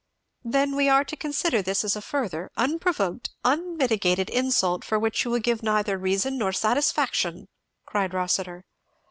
"Then 0.43 0.75
we 0.75 0.89
are 0.89 1.03
to 1.03 1.15
consider 1.15 1.61
this 1.61 1.83
as 1.83 1.95
a 1.95 2.01
further, 2.01 2.49
unprovoked, 2.57 3.29
unmitigated 3.45 4.31
insult 4.31 4.83
for 4.83 4.97
which 4.97 5.23
you 5.23 5.29
will 5.29 5.37
give 5.37 5.61
neither 5.61 5.95
reason 5.95 6.39
nor 6.39 6.53
satisfaction!" 6.53 7.47
cried 7.85 8.11
Rossitur. 8.11 8.65